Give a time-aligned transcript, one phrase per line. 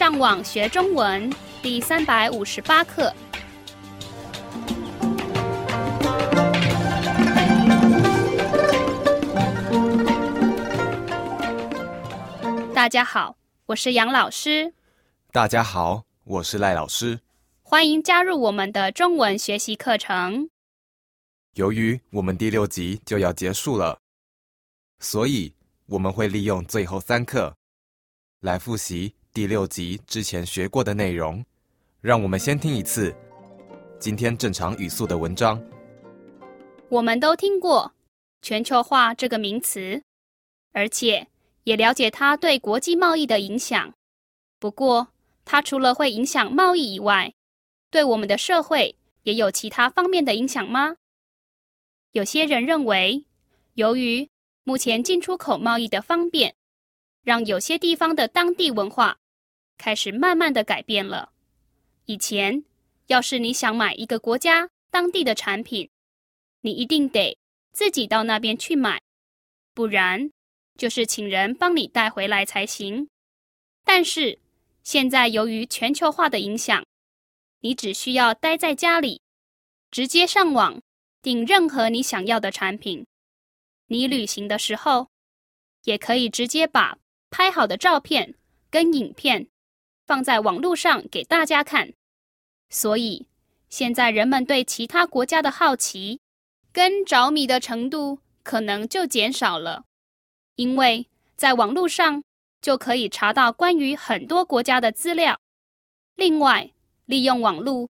[0.00, 1.30] 上网学中文
[1.60, 3.12] 第三百五十八课。
[12.74, 13.36] 大家好，
[13.66, 14.72] 我是杨老师。
[15.32, 17.20] 大家好，我是赖老师。
[17.60, 20.48] 欢迎加入我们的中文学习课程。
[21.56, 23.98] 由于我们第六集就要结束了，
[25.00, 25.52] 所以
[25.84, 27.54] 我们会利用最后三课
[28.40, 31.44] 来复习第六集之前学过的内容。
[32.00, 33.14] 让我们先听一次
[33.98, 35.62] 今天正常语速的文章。
[36.88, 37.92] 我们都听过
[38.42, 40.02] “全球化”这个名词，
[40.72, 41.28] 而且
[41.64, 43.94] 也了解它对国际贸易的影响。
[44.58, 45.08] 不过，
[45.44, 47.34] 它除了会影响贸易以外，
[47.90, 50.96] 对我们的社会也有其他方面的影响吗？
[52.12, 53.26] 有些人认为，
[53.74, 54.28] 由于
[54.64, 56.56] 目前进出口贸易的方便，
[57.22, 59.18] 让有些地方的当地文化
[59.78, 61.32] 开始慢慢的改变了。
[62.06, 62.64] 以前，
[63.06, 65.88] 要是你想买一个国家当地的产品，
[66.62, 67.36] 你一定得
[67.72, 69.00] 自己到那边去买，
[69.74, 70.30] 不然
[70.76, 73.08] 就是请人帮你带回来才行。
[73.84, 74.38] 但是
[74.82, 76.84] 现在由于全球化的影响，
[77.60, 79.20] 你只需要待在家里，
[79.90, 80.80] 直接上网
[81.22, 83.04] 订任何你想要的产品。
[83.86, 85.08] 你旅行的时候，
[85.84, 86.96] 也可以直接把
[87.30, 88.34] 拍好的照片
[88.70, 89.48] 跟影片
[90.06, 91.94] 放在网络上给大家看。
[92.68, 93.26] 所以
[93.68, 96.20] 现在人们对其他国家的好奇。
[96.72, 99.86] 跟着迷的程度可能就减少了，
[100.54, 102.22] 因为在网络上
[102.62, 105.40] 就可以查到关于很多国家的资料。
[106.14, 106.70] 另外，
[107.06, 107.88] 利用网络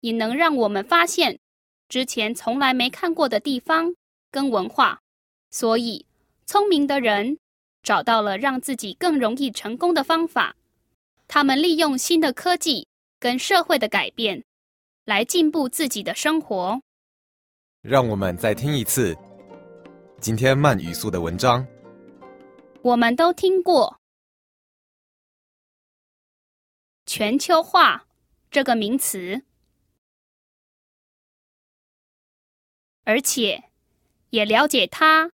[0.00, 1.38] 也能让我们发现
[1.90, 3.94] 之前从来没看过的地方
[4.30, 5.00] 跟文化。
[5.50, 6.06] 所以，
[6.46, 7.38] 聪明的人
[7.82, 10.56] 找到了让自己更容易成功的方法。
[11.28, 12.86] 他们利用新的科技
[13.18, 14.44] 跟社会的改变
[15.04, 16.80] 来进步自己的生活。
[17.80, 19.16] 让我们再听一次
[20.20, 21.66] 今天慢语速的文章。
[22.82, 23.98] 我们都听过
[27.06, 28.06] “全球化”
[28.50, 29.42] 这个名词，
[33.04, 33.70] 而且
[34.30, 35.30] 也了解它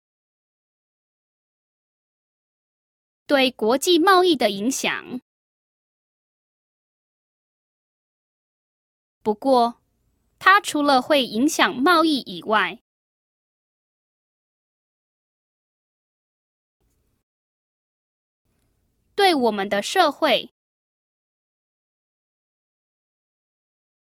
[3.28, 5.20] 对国际贸易的影响。
[9.22, 9.82] 不过，
[10.38, 12.80] 它除了会影响贸易以外，
[19.14, 20.54] 对我们的社会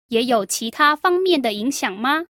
[0.08, 2.28] 也有其他方面的影响吗？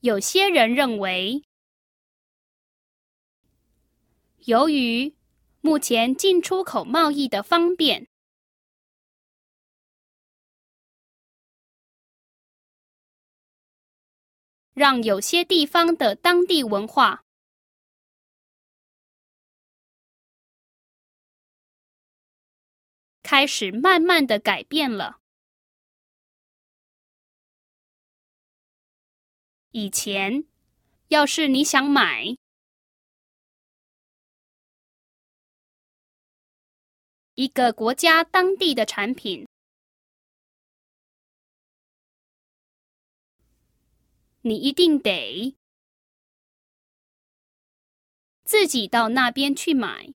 [0.00, 1.44] 有些人认为，
[4.46, 5.14] 由于
[5.60, 8.08] 目前进出口贸易的方便，
[14.72, 17.22] 让有些地方的当地文化
[23.22, 25.19] 开始慢慢的改变了。
[29.72, 30.44] 以前，
[31.08, 32.36] 要是你想买，
[37.34, 39.46] 一个国家当地的产品，
[44.40, 45.56] 你一定得
[48.42, 50.12] 自己到那边去买，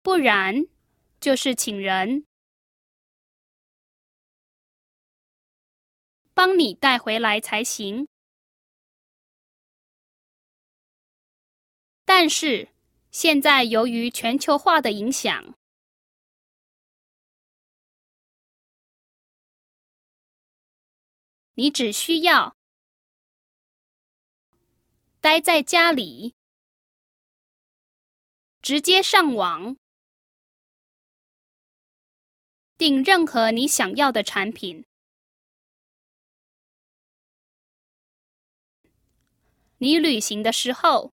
[0.00, 0.66] 不然
[1.20, 2.26] 就是请人
[6.44, 8.08] 帮你带回来才行。
[12.04, 12.68] 但是
[13.12, 15.54] 现在由于全球化的影响，
[21.54, 22.56] 你只需要
[25.20, 26.34] 待在家里，
[28.60, 29.76] 直接上网
[32.76, 34.84] 订任何你想要的产品。
[39.82, 41.12] 你旅行的时候。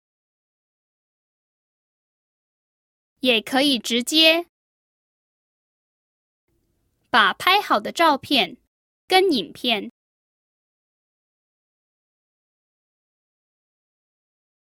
[3.21, 4.47] 也可以直接
[7.09, 8.55] 把拍好的照片
[9.07, 9.91] 跟影片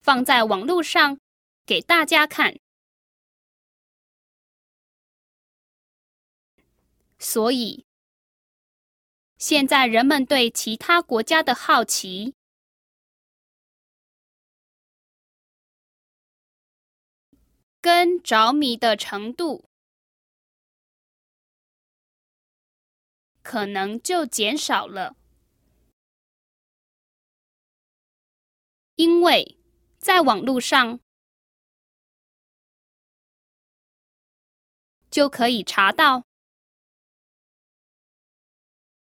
[0.02, 1.18] 放在网络上
[1.66, 2.60] 给大家看，
[7.18, 7.88] 所以
[9.38, 12.36] 现在人们对其他国家的好奇
[17.84, 19.66] 跟着迷的程度，
[23.42, 25.18] 可能就减少了。
[28.96, 29.58] 因为
[30.00, 31.02] 在网络上
[35.12, 36.24] 就可以查到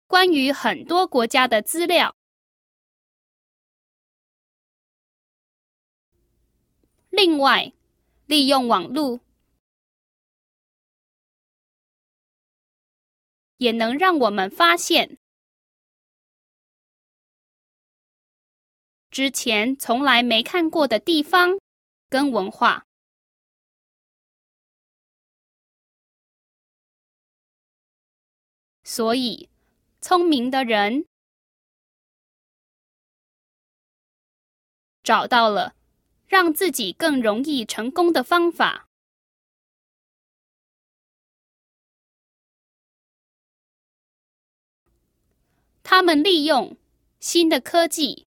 [0.05, 2.15] 关于很多国家的资料。
[7.09, 7.73] 另外，
[8.27, 9.21] 利用网络
[13.55, 15.17] 也能让我们发现。
[19.09, 21.57] 之前从来没看过的地方
[22.09, 22.85] 跟文化，
[28.83, 29.49] 所以
[30.01, 31.07] 聪明的人
[35.01, 35.76] 找到了
[36.27, 38.87] 让自己更容易成功的方法。
[45.83, 46.77] 他们利用
[47.19, 48.27] 新的科技。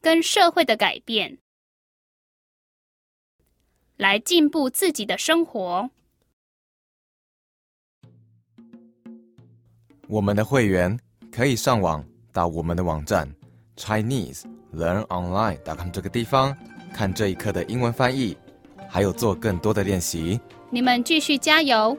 [0.00, 1.38] 跟社会的改变，
[3.96, 5.90] 来进步自己的生活。
[10.06, 10.96] 我们的会员
[11.32, 12.06] 可以上网
[12.36, 13.26] 到我们的网站
[13.78, 14.42] Chinese
[14.74, 16.54] Learn Online.com 这个地方
[16.92, 18.36] 看这一课的英文翻译，
[18.86, 20.38] 还有做更多的练习。
[20.68, 21.96] 你们继续加油！